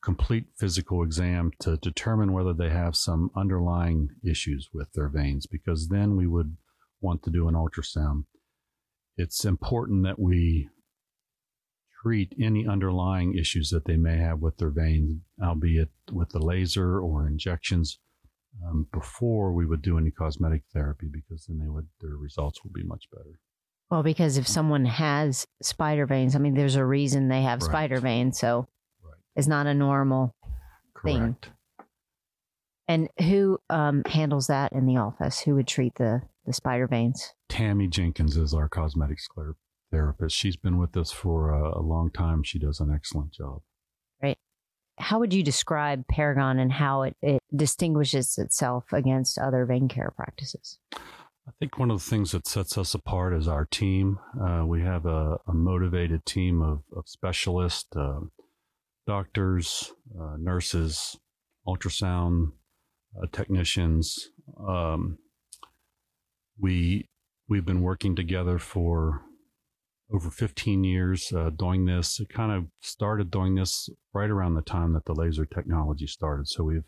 complete 0.04 0.44
physical 0.56 1.02
exam 1.02 1.50
to 1.58 1.76
determine 1.78 2.32
whether 2.32 2.54
they 2.54 2.70
have 2.70 2.94
some 2.94 3.30
underlying 3.37 4.08
issues 4.25 4.70
with 4.72 4.92
their 4.92 5.08
veins, 5.08 5.46
because 5.46 5.88
then 5.88 6.16
we 6.16 6.28
would 6.28 6.56
want 7.00 7.25
to 7.25 7.30
do 7.30 7.48
an 7.48 7.54
ultrasound. 7.54 8.25
It's 9.16 9.44
important 9.44 10.04
that 10.04 10.20
we 10.20 10.68
treat 12.02 12.32
any 12.40 12.68
underlying 12.68 13.34
issues 13.34 13.70
that 13.70 13.84
they 13.84 13.96
may 13.96 14.18
have 14.18 14.38
with 14.38 14.58
their 14.58 14.70
veins, 14.70 15.20
albeit 15.42 15.90
with 16.12 16.28
the 16.28 16.38
laser 16.38 17.00
or 17.00 17.26
injections, 17.26 17.98
um, 18.67 18.87
before 18.93 19.52
we 19.52 19.67
would 19.67 19.83
do 19.83 19.99
any 19.99 20.11
cosmetic 20.11 20.62
therapy, 20.73 21.09
because 21.12 21.47
then 21.47 21.59
they 21.59 21.69
would 21.69 21.88
their 22.00 22.17
results 22.17 22.62
will 22.62 22.73
be 22.73 22.85
much 22.85 23.05
better. 23.11 23.38
Well, 23.90 24.02
because 24.02 24.37
if 24.37 24.47
someone 24.47 24.85
has 24.85 25.47
spider 25.62 26.07
veins, 26.07 26.37
I 26.37 26.38
mean, 26.38 26.55
there's 26.55 26.76
a 26.76 26.85
reason 26.85 27.28
they 27.28 27.43
have 27.43 27.62
right. 27.62 27.71
spider 27.71 28.00
veins, 28.00 28.38
so 28.38 28.67
it's 29.35 29.47
not 29.47 29.67
a 29.67 29.75
normal 29.75 30.35
thing. 31.02 31.37
And 32.87 33.09
who 33.21 33.59
um, 33.69 34.02
handles 34.07 34.47
that 34.47 34.73
in 34.73 34.87
the 34.87 34.97
office? 34.97 35.40
Who 35.40 35.55
would 35.57 35.69
treat 35.69 35.95
the, 35.97 36.23
the 36.47 36.52
spider 36.52 36.87
veins? 36.87 37.35
Tammy 37.49 37.87
Jenkins 37.87 38.37
is 38.37 38.55
our 38.55 38.69
cosmetic 38.69 39.19
scler 39.19 39.52
therapist. 39.90 40.37
She's 40.37 40.57
been 40.57 40.78
with 40.78 40.97
us 40.97 41.11
for 41.11 41.50
a, 41.50 41.78
a 41.78 41.83
long 41.83 42.11
time. 42.11 42.43
She 42.43 42.59
does 42.59 42.81
an 42.81 42.90
excellent 42.93 43.33
job. 43.33 43.61
How 44.99 45.19
would 45.21 45.33
you 45.33 45.43
describe 45.43 46.07
Paragon 46.09 46.59
and 46.59 46.73
how 46.73 47.02
it, 47.02 47.17
it 47.23 47.40
distinguishes 47.55 48.37
itself 48.38 48.93
against 48.93 49.38
other 49.38 49.64
vein 49.64 49.88
care 49.88 50.12
practices? 50.14 50.78
I 51.49 51.52
think 51.59 51.78
one 51.78 51.90
of 51.90 51.99
the 51.99 52.11
things 52.11 52.33
that 52.33 52.47
sets 52.47 52.76
us 52.76 52.95
apart 52.95 53.33
is 53.33 53.49
our 53.49 53.64
team. 53.64 54.19
Uh, 54.38 54.64
we 54.67 54.83
have 54.83 55.07
a, 55.07 55.38
a, 55.47 55.55
motivated 55.55 56.26
team 56.26 56.61
of, 56.61 56.83
of 56.95 57.09
specialists. 57.09 57.88
Uh, 57.97 58.21
doctors, 59.07 59.93
uh, 60.21 60.37
nurses, 60.38 61.17
ultrasound 61.67 62.52
uh, 63.17 63.26
technicians. 63.33 64.31
Um, 64.69 65.17
we 66.61 67.09
we've 67.49 67.64
been 67.64 67.81
working 67.81 68.14
together 68.14 68.59
for 68.59 69.23
over 70.12 70.30
15 70.30 70.84
years 70.84 71.32
uh, 71.32 71.50
doing 71.50 71.84
this. 71.84 72.18
It 72.20 72.28
kind 72.28 72.52
of 72.52 72.66
started 72.80 73.30
doing 73.30 73.54
this 73.54 73.90
right 74.14 74.30
around 74.30 74.54
the 74.54 74.62
time 74.62 74.94
that 74.94 75.04
the 75.04 75.14
laser 75.14 75.44
technology 75.44 76.06
started. 76.06 76.48
So 76.48 76.64
we've 76.64 76.84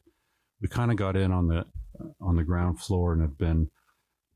we 0.60 0.68
kind 0.68 0.90
of 0.90 0.96
got 0.96 1.16
in 1.16 1.32
on 1.32 1.48
the 1.48 1.64
on 2.20 2.36
the 2.36 2.44
ground 2.44 2.80
floor 2.80 3.12
and 3.12 3.22
have 3.22 3.38
been 3.38 3.70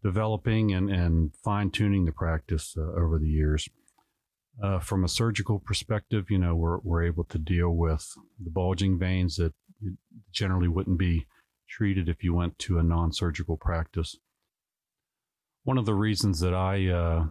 developing 0.03 0.73
and, 0.73 0.91
and 0.91 1.35
fine 1.43 1.71
tuning 1.71 2.05
the 2.05 2.13
practice 2.13 2.77
uh, 2.77 2.83
over 2.83 3.19
the 3.19 3.29
years. 3.29 3.69
Uh, 4.63 4.79
from 4.79 5.03
a 5.03 5.09
surgical 5.09 5.59
perspective, 5.59 6.27
you 6.31 6.39
know, 6.39 6.55
we're, 6.55 6.79
we're 6.85 7.03
able 7.03 7.25
to 7.25 7.39
deal 7.39 7.71
with 7.71 8.09
the 8.43 8.51
bulging 8.51 8.99
veins 8.99 9.37
that 9.37 9.53
generally 10.31 10.69
wouldn't 10.69 10.99
be 10.99 11.27
treated 11.69 12.09
if 12.09 12.23
you 12.23 12.35
went 12.35 12.57
to 12.59 12.79
a 12.79 12.83
non 12.83 13.13
surgical 13.13 13.57
practice. 13.57 14.17
One 15.65 15.79
of 15.79 15.87
the 15.87 15.95
reasons 15.95 16.41
that 16.41 16.55
I 16.55 16.89
uh, 16.89 17.27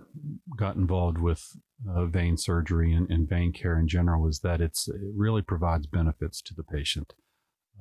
got 0.58 0.76
involved 0.76 1.18
with 1.18 1.58
uh, 1.90 2.06
vein 2.06 2.38
surgery 2.38 2.94
and, 2.94 3.10
and, 3.10 3.28
vein 3.28 3.52
care 3.52 3.78
in 3.78 3.88
general 3.88 4.28
is 4.28 4.40
that 4.40 4.62
it's, 4.62 4.88
it 4.88 5.02
really 5.16 5.42
provides 5.42 5.86
benefits 5.86 6.42
to 6.42 6.54
the 6.54 6.64
patient. 6.64 7.14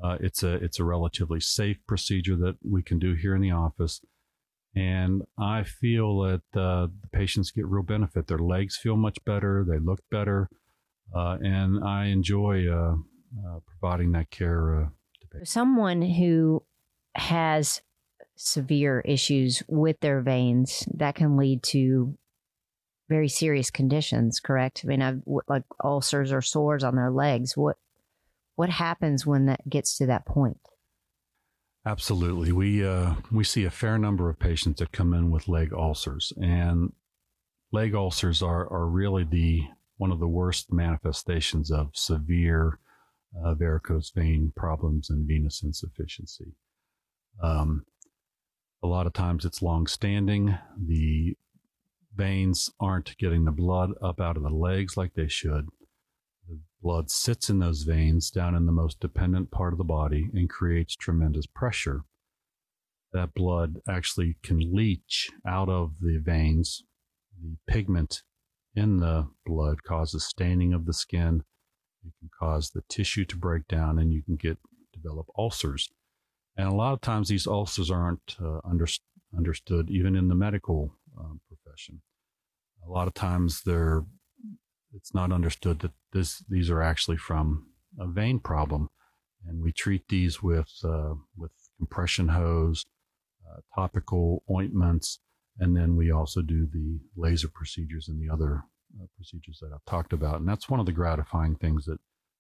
Uh, 0.02 0.16
it's 0.20 0.42
a 0.42 0.54
it's 0.54 0.80
a 0.80 0.84
relatively 0.84 1.38
safe 1.38 1.76
procedure 1.86 2.34
that 2.34 2.56
we 2.64 2.82
can 2.82 2.98
do 2.98 3.14
here 3.14 3.34
in 3.34 3.42
the 3.42 3.50
office 3.50 4.00
and 4.74 5.22
I 5.38 5.64
feel 5.64 6.20
that 6.22 6.42
uh, 6.54 6.86
the 6.86 7.08
patients 7.12 7.50
get 7.50 7.66
real 7.66 7.82
benefit. 7.82 8.26
Their 8.26 8.38
legs 8.38 8.76
feel 8.76 8.96
much 8.96 9.22
better, 9.24 9.64
they 9.68 9.78
look 9.78 10.00
better, 10.10 10.48
uh, 11.14 11.38
and 11.42 11.84
I 11.84 12.06
enjoy 12.06 12.68
uh, 12.68 12.94
uh 12.94 13.60
providing 13.66 14.12
that 14.12 14.30
care 14.30 14.90
to 15.20 15.26
patients. 15.28 15.50
Someone 15.50 16.02
who 16.02 16.64
has 17.14 17.82
severe 18.34 19.00
issues 19.00 19.62
with 19.68 20.00
their 20.00 20.22
veins 20.22 20.84
that 20.94 21.14
can 21.14 21.36
lead 21.36 21.62
to 21.62 22.16
very 23.12 23.28
serious 23.28 23.71
conditions. 23.71 24.40
Correct? 24.40 24.83
I 24.85 24.88
mean, 24.88 25.02
I've 25.02 25.23
like 25.49 25.64
ulcers 25.83 26.33
or 26.33 26.42
sores 26.42 26.83
on 26.83 26.97
their 26.97 27.11
legs. 27.11 27.57
What 27.57 27.76
what 28.57 28.71
happens 28.71 29.26
when 29.26 29.47
that 29.47 29.69
gets 29.69 29.97
to 29.99 30.07
that 30.07 30.26
point? 30.26 30.59
Absolutely. 31.85 32.52
We 32.52 32.87
uh, 32.87 33.14
we 33.31 33.45
see 33.45 33.64
a 33.64 33.71
fair 33.71 33.99
number 33.99 34.31
of 34.31 34.38
patients 34.38 34.78
that 34.78 34.92
come 34.92 35.12
in 35.12 35.31
with 35.31 35.49
leg 35.49 35.73
ulcers, 35.73 36.33
and 36.40 36.92
leg 37.73 37.95
ulcers 37.95 38.42
are 38.42 38.73
are 38.73 38.87
really 38.87 39.25
the 39.25 39.62
one 39.97 40.12
of 40.12 40.21
the 40.21 40.28
worst 40.28 40.73
manifestations 40.73 41.71
of 41.71 41.90
severe 41.95 42.78
uh, 43.45 43.54
varicose 43.54 44.11
vein 44.11 44.52
problems 44.57 45.11
and 45.11 45.26
venous 45.26 45.62
insufficiency. 45.62 46.54
Um, 47.42 47.85
a 48.83 48.87
lot 48.87 49.07
of 49.07 49.12
times 49.12 49.45
it's 49.45 49.62
long 49.62 49.87
standing. 49.87 50.59
The 50.76 51.37
veins 52.14 52.71
aren't 52.81 53.16
getting 53.19 53.45
the 53.45 53.52
blood 53.52 53.92
up 54.02 54.21
out 54.21 54.37
of 54.37 54.42
the 54.42 54.50
legs 54.50 54.97
like 54.97 55.14
they 55.14 55.28
should. 55.28 55.69
The 56.49 56.59
blood 56.83 57.11
sits 57.11 57.49
in 57.49 57.59
those 57.59 57.83
veins 57.83 58.31
down 58.31 58.54
in 58.54 58.66
the 58.66 58.73
most 58.73 59.00
dependent 59.00 59.50
part 59.50 59.73
of 59.73 59.78
the 59.78 59.85
body 59.85 60.28
and 60.35 60.50
creates 60.50 60.95
tremendous 60.95 61.47
pressure. 61.47 62.02
That 63.12 63.35
blood 63.35 63.78
actually 63.88 64.37
can 64.42 64.75
leach 64.75 65.31
out 65.47 65.69
of 65.69 65.95
the 66.00 66.19
veins. 66.19 66.83
The 67.40 67.57
pigment 67.66 68.23
in 68.75 68.99
the 68.99 69.28
blood 69.45 69.83
causes 69.83 70.25
staining 70.25 70.73
of 70.73 70.87
the 70.87 70.95
skin. 70.95 71.45
It 72.04 72.12
can 72.19 72.31
cause 72.38 72.71
the 72.71 72.83
tissue 72.88 73.25
to 73.26 73.37
break 73.37 73.69
down 73.69 73.99
and 73.99 74.12
you 74.12 74.23
can 74.23 74.37
get 74.37 74.59
develop 74.92 75.26
ulcers. 75.38 75.88
And 76.57 76.69
a 76.69 76.75
lot 76.75 76.92
of 76.92 77.00
times 77.00 77.28
these 77.28 77.47
ulcers 77.47 77.90
aren't 77.90 78.37
uh, 78.42 78.61
under, 78.64 78.87
understood 79.37 79.90
even 79.90 80.16
in 80.16 80.28
the 80.28 80.35
medical 80.35 80.95
um, 81.19 81.40
profession. 81.72 82.02
A 82.86 82.90
lot 82.90 83.08
of 83.08 83.14
times 83.14 83.62
they're 83.64 84.04
it's 84.94 85.14
not 85.14 85.32
understood 85.32 85.80
that 85.80 85.92
this 86.12 86.44
these 86.48 86.70
are 86.70 86.82
actually 86.82 87.16
from 87.16 87.66
a 87.98 88.06
vein 88.06 88.38
problem, 88.38 88.88
and 89.46 89.62
we 89.62 89.72
treat 89.72 90.08
these 90.08 90.42
with 90.42 90.70
uh, 90.84 91.14
with 91.36 91.52
compression 91.78 92.28
hose, 92.28 92.84
uh, 93.48 93.60
topical 93.74 94.42
ointments, 94.50 95.20
and 95.58 95.76
then 95.76 95.96
we 95.96 96.10
also 96.10 96.42
do 96.42 96.66
the 96.66 96.98
laser 97.16 97.48
procedures 97.48 98.08
and 98.08 98.20
the 98.20 98.32
other 98.32 98.64
uh, 99.00 99.06
procedures 99.16 99.58
that 99.60 99.70
I've 99.74 99.84
talked 99.90 100.12
about. 100.12 100.40
And 100.40 100.48
that's 100.48 100.68
one 100.68 100.80
of 100.80 100.86
the 100.86 100.92
gratifying 100.92 101.56
things 101.56 101.86
that 101.86 101.98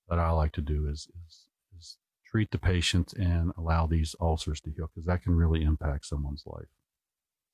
that 0.08 0.18
I 0.18 0.30
like 0.30 0.52
to 0.52 0.60
do 0.62 0.88
is 0.88 1.08
is, 1.26 1.46
is 1.78 1.96
treat 2.30 2.50
the 2.50 2.58
patients 2.58 3.14
and 3.14 3.52
allow 3.56 3.86
these 3.86 4.14
ulcers 4.20 4.60
to 4.62 4.70
heal 4.70 4.90
because 4.92 5.06
that 5.06 5.22
can 5.22 5.34
really 5.36 5.62
impact 5.62 6.06
someone's 6.06 6.42
life. 6.44 6.68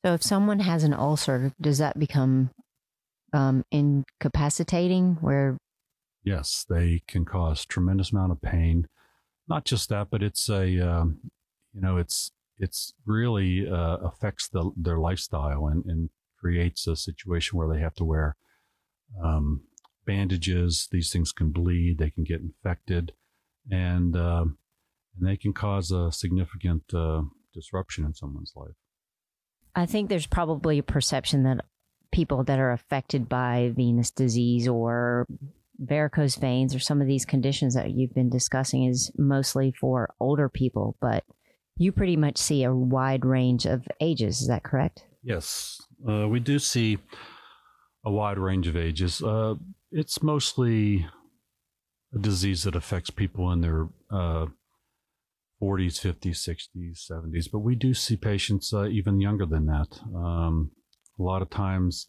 So 0.04 0.14
if 0.14 0.22
someone 0.22 0.60
has 0.60 0.84
an 0.84 0.94
ulcer, 0.94 1.52
does 1.60 1.78
that 1.78 1.98
become 1.98 2.50
um, 3.32 3.64
incapacitating? 3.70 5.18
Where 5.20 5.58
yes, 6.24 6.64
they 6.68 7.02
can 7.08 7.24
cause 7.24 7.64
tremendous 7.64 8.12
amount 8.12 8.32
of 8.32 8.40
pain. 8.40 8.86
Not 9.48 9.64
just 9.64 9.88
that, 9.88 10.08
but 10.10 10.22
it's 10.22 10.48
a 10.48 10.78
um, 10.78 11.18
you 11.72 11.80
know 11.80 11.96
it's 11.96 12.30
it's 12.58 12.92
really 13.06 13.68
uh, 13.68 13.96
affects 13.96 14.48
the, 14.48 14.70
their 14.76 14.98
lifestyle 14.98 15.66
and, 15.66 15.84
and 15.86 16.10
creates 16.38 16.86
a 16.86 16.96
situation 16.96 17.56
where 17.56 17.72
they 17.72 17.80
have 17.80 17.94
to 17.94 18.04
wear 18.04 18.36
um, 19.22 19.62
bandages. 20.06 20.88
These 20.90 21.12
things 21.12 21.32
can 21.32 21.50
bleed. 21.50 21.98
They 21.98 22.10
can 22.10 22.24
get 22.24 22.40
infected, 22.40 23.12
and 23.70 24.16
uh, 24.16 24.44
and 25.18 25.28
they 25.28 25.36
can 25.36 25.52
cause 25.52 25.90
a 25.90 26.12
significant 26.12 26.94
uh, 26.94 27.22
disruption 27.52 28.04
in 28.04 28.14
someone's 28.14 28.52
life. 28.54 28.76
I 29.78 29.86
think 29.86 30.08
there's 30.08 30.26
probably 30.26 30.78
a 30.78 30.82
perception 30.82 31.44
that 31.44 31.64
people 32.10 32.42
that 32.44 32.58
are 32.58 32.72
affected 32.72 33.28
by 33.28 33.72
venous 33.76 34.10
disease 34.10 34.66
or 34.66 35.24
varicose 35.78 36.34
veins 36.34 36.74
or 36.74 36.80
some 36.80 37.00
of 37.00 37.06
these 37.06 37.24
conditions 37.24 37.74
that 37.74 37.92
you've 37.92 38.12
been 38.12 38.28
discussing 38.28 38.86
is 38.86 39.12
mostly 39.16 39.70
for 39.70 40.12
older 40.18 40.48
people, 40.48 40.96
but 41.00 41.22
you 41.76 41.92
pretty 41.92 42.16
much 42.16 42.38
see 42.38 42.64
a 42.64 42.74
wide 42.74 43.24
range 43.24 43.66
of 43.66 43.86
ages. 44.00 44.40
Is 44.40 44.48
that 44.48 44.64
correct? 44.64 45.04
Yes, 45.22 45.80
uh, 46.08 46.26
we 46.26 46.40
do 46.40 46.58
see 46.58 46.98
a 48.04 48.10
wide 48.10 48.38
range 48.38 48.66
of 48.66 48.76
ages. 48.76 49.22
Uh, 49.22 49.54
it's 49.92 50.20
mostly 50.24 51.06
a 52.12 52.18
disease 52.18 52.64
that 52.64 52.74
affects 52.74 53.10
people 53.10 53.52
in 53.52 53.60
their 53.60 53.86
uh, 54.10 54.46
40s, 55.62 56.00
50s, 56.00 56.68
60s, 56.76 57.10
70s, 57.10 57.46
but 57.50 57.60
we 57.60 57.74
do 57.74 57.92
see 57.94 58.16
patients 58.16 58.72
uh, 58.72 58.86
even 58.86 59.20
younger 59.20 59.46
than 59.46 59.66
that. 59.66 60.00
Um, 60.14 60.70
a 61.18 61.22
lot 61.22 61.42
of 61.42 61.50
times, 61.50 62.08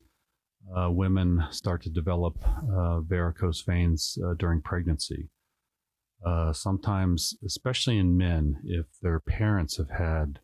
uh, 0.76 0.90
women 0.92 1.44
start 1.50 1.82
to 1.82 1.90
develop 1.90 2.38
uh, 2.46 3.00
varicose 3.00 3.62
veins 3.66 4.18
uh, 4.24 4.34
during 4.38 4.62
pregnancy. 4.62 5.30
Uh, 6.24 6.54
sometimes, 6.54 7.36
especially 7.46 7.98
in 7.98 8.18
men, 8.18 8.58
if 8.66 8.86
their 9.02 9.20
parents 9.20 9.78
have 9.78 9.90
had 9.90 10.40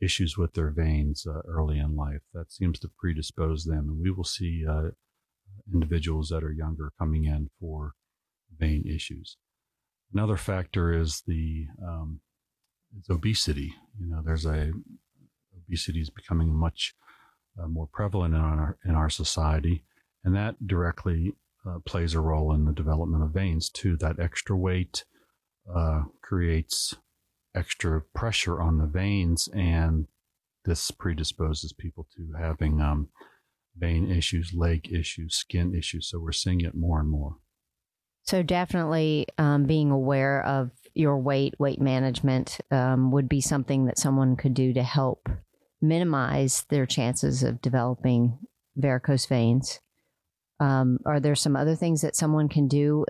issues 0.00 0.36
with 0.36 0.52
their 0.54 0.70
veins 0.70 1.26
uh, 1.26 1.40
early 1.48 1.78
in 1.78 1.96
life, 1.96 2.22
that 2.34 2.52
seems 2.52 2.78
to 2.80 2.90
predispose 2.98 3.64
them. 3.64 3.88
And 3.88 4.00
we 4.02 4.10
will 4.10 4.24
see 4.24 4.66
individuals 5.72 6.28
that 6.30 6.42
are 6.42 6.52
younger 6.52 6.92
coming 6.98 7.24
in 7.24 7.48
for 7.60 7.92
vein 8.58 8.84
issues. 8.86 9.36
Another 10.12 10.36
factor 10.36 10.92
is 10.92 11.22
the 11.26 11.66
um, 11.82 12.20
is 12.98 13.10
obesity. 13.10 13.74
You 13.98 14.08
know, 14.08 14.22
there's 14.24 14.46
a 14.46 14.72
obesity 15.56 16.00
is 16.00 16.10
becoming 16.10 16.54
much 16.54 16.94
uh, 17.60 17.66
more 17.66 17.88
prevalent 17.92 18.34
in 18.34 18.40
our 18.40 18.78
in 18.84 18.94
our 18.94 19.10
society, 19.10 19.84
and 20.24 20.34
that 20.34 20.66
directly 20.66 21.34
uh, 21.66 21.78
plays 21.84 22.14
a 22.14 22.20
role 22.20 22.52
in 22.52 22.64
the 22.64 22.72
development 22.72 23.22
of 23.22 23.30
veins 23.30 23.68
too. 23.68 23.96
That 23.96 24.18
extra 24.18 24.56
weight 24.56 25.04
uh, 25.72 26.02
creates 26.22 26.94
extra 27.54 28.00
pressure 28.14 28.60
on 28.60 28.78
the 28.78 28.86
veins, 28.86 29.48
and 29.54 30.06
this 30.64 30.90
predisposes 30.90 31.72
people 31.72 32.06
to 32.16 32.32
having 32.38 32.80
um, 32.80 33.08
vein 33.76 34.10
issues, 34.10 34.52
leg 34.54 34.90
issues, 34.92 35.34
skin 35.34 35.74
issues. 35.74 36.08
So 36.08 36.18
we're 36.18 36.32
seeing 36.32 36.60
it 36.60 36.74
more 36.74 37.00
and 37.00 37.08
more. 37.08 37.36
So 38.24 38.42
definitely 38.42 39.26
um, 39.38 39.64
being 39.64 39.90
aware 39.90 40.44
of 40.44 40.70
your 40.94 41.18
weight, 41.18 41.54
weight 41.58 41.80
management 41.80 42.58
um, 42.70 43.10
would 43.12 43.28
be 43.28 43.40
something 43.40 43.86
that 43.86 43.98
someone 43.98 44.36
could 44.36 44.54
do 44.54 44.72
to 44.72 44.82
help 44.82 45.28
minimize 45.80 46.64
their 46.70 46.86
chances 46.86 47.42
of 47.42 47.60
developing 47.60 48.38
varicose 48.76 49.26
veins. 49.26 49.80
Um, 50.60 50.98
are 51.04 51.20
there 51.20 51.34
some 51.34 51.56
other 51.56 51.74
things 51.74 52.02
that 52.02 52.16
someone 52.16 52.48
can 52.48 52.68
do 52.68 53.04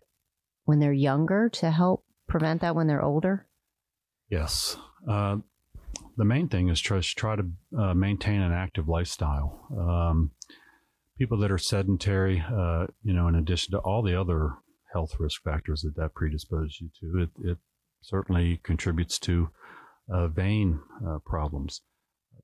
when 0.65 0.81
they're 0.81 0.93
younger 0.93 1.49
to 1.51 1.71
help 1.71 2.05
prevent 2.29 2.63
that 2.63 2.75
when 2.75 2.87
they're 2.87 3.03
older? 3.03 3.47
Yes. 4.31 4.77
Uh, 5.07 5.39
the 6.17 6.25
main 6.25 6.49
thing 6.49 6.69
is 6.69 6.81
try, 6.81 7.01
try 7.01 7.37
to 7.37 7.45
uh, 7.79 7.95
maintain 7.95 8.41
an 8.41 8.53
active 8.53 8.89
lifestyle. 8.89 9.67
Um, 9.79 10.31
people 11.19 11.39
that 11.39 11.51
are 11.51 11.59
sedentary, 11.59 12.43
uh, 12.43 12.87
you 13.03 13.13
know, 13.13 13.29
in 13.29 13.35
addition 13.35 13.73
to 13.73 13.79
all 13.79 14.03
the 14.03 14.19
other 14.19 14.53
health 14.93 15.17
risk 15.19 15.43
factors 15.43 15.83
that 15.83 15.97
that 15.97 16.15
predisposes 16.15 16.81
you 16.81 16.91
to, 17.01 17.23
it, 17.23 17.51
it 17.51 17.59
certainly 18.03 18.61
contributes 18.63 19.19
to 19.21 19.51
uh, 20.13 20.29
vein 20.29 20.81
uh, 21.07 21.19
problems. 21.25 21.81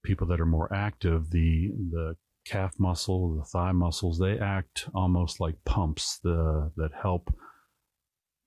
People 0.03 0.27
that 0.29 0.40
are 0.40 0.47
more 0.47 0.73
active, 0.73 1.31
the 1.31 1.73
the 1.90 2.16
calf 2.49 2.75
muscle, 2.79 3.37
the 3.37 3.44
thigh 3.44 3.73
muscles, 3.73 4.18
they 4.18 4.38
act 4.38 4.88
almost 4.94 5.38
like 5.38 5.64
pumps 5.64 6.18
the, 6.23 6.73
that 6.77 6.90
help 7.03 7.33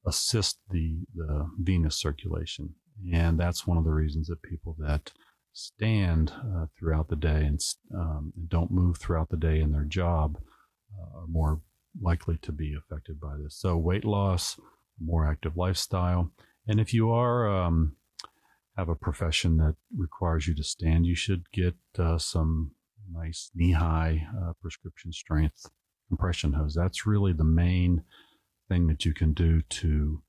assist 0.06 0.60
the, 0.69 0.97
the 1.15 1.47
venous 1.60 2.00
circulation. 2.00 2.74
And 3.13 3.39
that's 3.39 3.67
one 3.67 3.78
of 3.78 3.84
the 3.84 3.91
reasons 3.91 4.28
that 4.28 4.41
people 4.41 4.76
that 4.80 5.12
stand 5.54 6.32
uh, 6.32 6.65
throughout 6.78 7.10
the 7.10 7.15
day 7.15 7.45
and 7.45 7.60
um, 7.93 8.34
don't 8.47 8.71
move 8.71 8.97
throughout 8.97 9.30
the 9.30 9.38
day 9.38 9.60
in 9.60 9.71
their 9.71 9.84
job 9.84 10.38
uh, 10.97 11.19
are 11.19 11.28
more 11.28 11.62
likely 12.02 12.38
to 12.41 12.52
be 12.52 12.74
affected 12.74 13.19
by 13.19 13.36
this. 13.38 13.56
So, 13.56 13.78
weight 13.78 14.06
loss, 14.06 14.60
more 15.04 15.30
active 15.30 15.58
lifestyle, 15.58 16.32
and 16.67 16.80
if 16.80 16.93
you 16.93 17.12
are 17.12 17.50
um, 17.50 17.95
have 18.78 18.89
a 18.89 18.95
profession 18.95 19.58
that 19.58 19.76
requires 19.95 20.47
you 20.47 20.56
to 20.56 20.63
stand, 20.63 21.06
you 21.06 21.15
should 21.15 21.43
get 21.52 21.76
uh, 21.97 22.17
some 22.17 22.71
nice 23.13 23.52
knee 23.54 23.74
high 23.74 24.28
uh, 24.41 24.54
prescription 24.62 25.12
strength 25.12 25.69
compression 26.08 26.54
hose. 26.54 26.74
That's 26.76 27.06
really 27.06 27.34
the 27.34 27.43
main 27.43 28.04
thing 28.69 28.88
that 28.88 29.06
you 29.06 29.13
can 29.13 29.34
do 29.34 29.62
to 29.62 30.21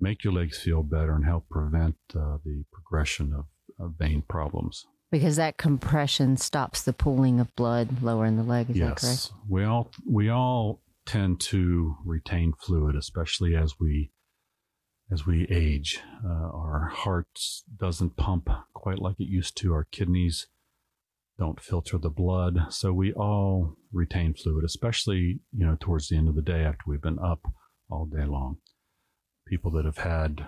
make 0.00 0.24
your 0.24 0.32
legs 0.32 0.58
feel 0.58 0.82
better 0.82 1.14
and 1.14 1.24
help 1.24 1.48
prevent 1.48 1.96
uh, 2.14 2.38
the 2.44 2.64
progression 2.72 3.32
of, 3.32 3.44
of, 3.78 3.94
vein 3.98 4.22
problems. 4.28 4.84
Because 5.12 5.36
that 5.36 5.58
compression 5.58 6.36
stops 6.36 6.82
the 6.82 6.92
pooling 6.92 7.38
of 7.38 7.54
blood 7.54 8.02
lower 8.02 8.26
in 8.26 8.36
the 8.36 8.42
leg. 8.42 8.70
Is 8.70 8.76
yes. 8.76 8.88
that 8.88 9.00
correct? 9.00 9.30
We 9.48 9.64
all 9.64 9.90
we 10.10 10.28
all 10.28 10.80
tend 11.06 11.40
to 11.40 11.96
retain 12.04 12.54
fluid, 12.58 12.96
especially 12.96 13.54
as 13.54 13.74
we 13.78 14.10
as 15.10 15.26
we 15.26 15.46
age. 15.48 16.00
Uh, 16.24 16.28
our 16.28 16.90
heart 16.92 17.38
doesn't 17.78 18.16
pump 18.16 18.48
quite 18.72 18.98
like 18.98 19.20
it 19.20 19.28
used 19.28 19.56
to. 19.58 19.72
Our 19.72 19.84
kidneys 19.84 20.46
don't 21.38 21.60
filter 21.60 21.98
the 21.98 22.10
blood, 22.10 22.66
so 22.70 22.92
we 22.92 23.12
all 23.12 23.76
retain 23.92 24.34
fluid, 24.34 24.64
especially 24.64 25.40
you 25.52 25.66
know 25.66 25.76
towards 25.78 26.08
the 26.08 26.16
end 26.16 26.28
of 26.28 26.34
the 26.34 26.42
day 26.42 26.62
after 26.62 26.82
we've 26.86 27.02
been 27.02 27.18
up 27.18 27.40
all 27.90 28.06
day 28.06 28.24
long. 28.24 28.58
People 29.46 29.70
that 29.72 29.84
have 29.84 29.98
had 29.98 30.46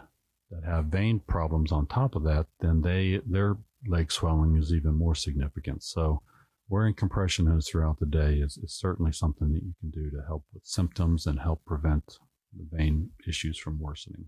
that 0.51 0.65
have 0.65 0.87
vein 0.87 1.21
problems 1.21 1.73
on 1.73 1.87
top 1.87 2.15
of 2.15 2.25
that, 2.25 2.47
then 2.61 2.83
they 2.83 3.21
their 3.27 3.57
leg 3.87 4.11
swelling 4.13 4.57
is 4.57 4.73
even 4.73 4.95
more 4.95 5.15
significant. 5.15 5.83
So 5.83 6.23
wearing 6.69 6.95
compression 6.95 7.47
hose 7.47 7.69
throughout 7.69 7.99
the 7.99 8.07
day 8.07 8.35
is, 8.35 8.57
is 8.57 8.73
certainly 8.73 9.13
something 9.13 9.53
that 9.53 9.63
you 9.63 9.75
can 9.81 9.91
do 9.91 10.11
to 10.11 10.25
help 10.27 10.45
with 10.53 10.65
symptoms 10.65 11.27
and 11.27 11.41
help 11.41 11.65
prevent 11.65 12.19
the 12.57 12.67
vein 12.71 13.11
issues 13.29 13.59
from 13.59 13.81
worsening. 13.81 14.27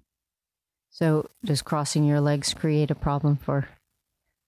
So, 0.97 1.29
does 1.45 1.61
crossing 1.61 2.05
your 2.05 2.23
legs 2.23 2.55
create 2.55 2.91
a 2.91 2.95
problem 2.95 3.37
for 3.37 3.69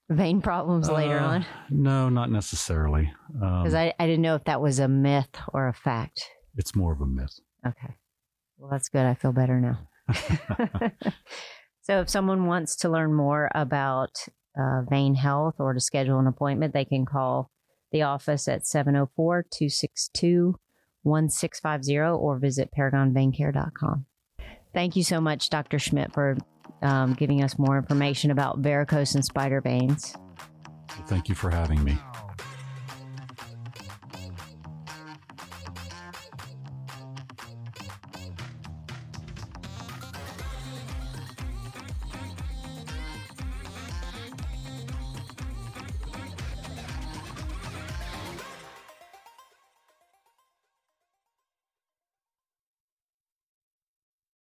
vein 0.09 0.41
problems 0.41 0.89
uh, 0.89 0.95
later 0.95 1.19
on? 1.19 1.45
No, 1.69 2.09
not 2.09 2.31
necessarily. 2.31 3.13
Because 3.31 3.75
um, 3.75 3.79
I, 3.79 3.93
I 3.99 4.07
didn't 4.07 4.23
know 4.23 4.33
if 4.33 4.45
that 4.45 4.59
was 4.59 4.79
a 4.79 4.87
myth 4.87 5.29
or 5.53 5.67
a 5.67 5.73
fact. 5.73 6.27
It's 6.55 6.75
more 6.75 6.91
of 6.91 7.01
a 7.01 7.05
myth. 7.05 7.39
Okay. 7.67 7.93
Well, 8.57 8.71
that's 8.71 8.89
good. 8.89 9.05
I 9.05 9.13
feel 9.13 9.31
better 9.31 9.61
now. 9.61 9.89
so, 11.81 11.99
if 11.99 12.09
someone 12.09 12.47
wants 12.47 12.77
to 12.77 12.89
learn 12.89 13.13
more 13.13 13.51
about 13.53 14.25
uh, 14.59 14.81
vein 14.89 15.13
health 15.13 15.57
or 15.59 15.75
to 15.75 15.79
schedule 15.79 16.17
an 16.17 16.25
appointment, 16.25 16.73
they 16.73 16.85
can 16.85 17.05
call 17.05 17.51
the 17.91 18.01
office 18.01 18.47
at 18.47 18.65
704 18.65 19.43
262 19.51 20.55
1650 21.03 21.99
or 21.99 22.39
visit 22.39 22.71
paragonveincare.com. 22.75 24.07
Thank 24.73 24.95
you 24.95 25.03
so 25.03 25.19
much, 25.19 25.49
Dr. 25.49 25.79
Schmidt, 25.79 26.13
for 26.13 26.37
um, 26.81 27.13
giving 27.13 27.43
us 27.43 27.57
more 27.57 27.77
information 27.77 28.31
about 28.31 28.61
varicose 28.61 29.15
and 29.15 29.25
spider 29.25 29.61
veins. 29.61 30.15
Thank 31.07 31.29
you 31.29 31.35
for 31.35 31.49
having 31.49 31.83
me. 31.83 31.97